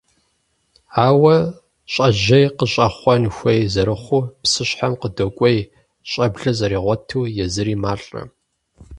[1.07, 1.35] Ауэ
[1.93, 5.59] щӀэжьей къыщӀэхъуэн хуей зэрыхъуу, псыщхьэм къыдокӀуей,
[6.09, 8.21] щӀэблэ зэригъуэту езыри малӀэ.